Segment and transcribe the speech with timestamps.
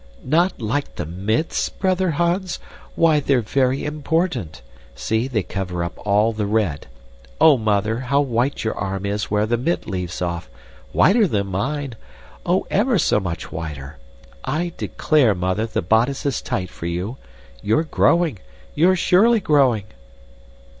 [0.25, 2.57] "Not like the mitts, brother Hans!
[2.95, 4.63] Why, they're very important.
[4.95, 6.87] See, they cover up all the red.
[7.39, 10.49] Oh, Mother, how white your arm is where the mitt leaves off,
[10.91, 11.93] whiter than mine,
[12.47, 13.99] oh, ever so much whiter.
[14.43, 17.17] I declare, Mother, the bodice is tight for you.
[17.61, 18.39] You're growing!
[18.73, 19.83] You're surely growing!"